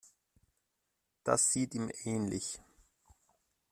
[1.23, 2.59] Das sieht ihm ähnlich.